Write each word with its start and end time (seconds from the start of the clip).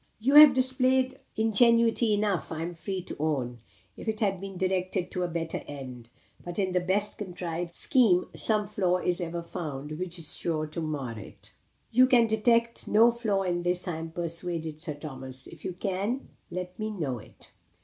"You 0.19 0.33
have 0.33 0.55
displayed 0.55 1.19
ingenuity 1.35 2.11
enough, 2.15 2.51
I 2.51 2.63
am 2.63 2.73
free 2.73 3.03
to 3.03 3.15
own, 3.19 3.59
if 3.95 4.07
it 4.07 4.19
had 4.19 4.41
been 4.41 4.57
directed 4.57 5.11
to 5.11 5.21
a 5.21 5.27
better 5.27 5.61
end; 5.67 6.09
but 6.43 6.57
in 6.57 6.71
the 6.71 6.79
best 6.79 7.19
contrived 7.19 7.75
scheme 7.75 8.27
some 8.33 8.65
flaw 8.65 8.97
is 8.97 9.21
ever 9.21 9.43
found, 9.43 9.99
which 9.99 10.17
is 10.17 10.33
sure 10.35 10.65
to 10.65 10.81
mar 10.81 11.19
it." 11.19 11.51
"You 11.91 12.07
can 12.07 12.25
detect 12.25 12.87
no 12.87 13.11
flaw 13.11 13.43
in 13.43 13.61
this 13.61 13.87
I 13.87 13.97
am 13.97 14.09
persuaded, 14.09 14.81
Sir 14.81 14.95
Thomas. 14.95 15.45
If 15.45 15.63
you 15.63 15.73
can, 15.73 16.29
let 16.49 16.79
me 16.79 16.89
know 16.89 17.19
it?" 17.19 17.51